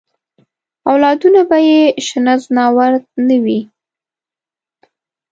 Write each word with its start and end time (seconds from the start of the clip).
اولادونه 0.91 1.41
به 1.49 1.57
یې 1.69 1.81
شنه 2.05 2.33
ځناور 2.43 2.91
نه 3.27 3.37
وي. 3.43 3.59